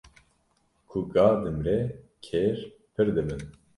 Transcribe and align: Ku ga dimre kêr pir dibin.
Ku 0.89 0.97
ga 1.13 1.27
dimre 1.41 1.77
kêr 2.25 2.57
pir 2.93 3.07
dibin. 3.15 3.41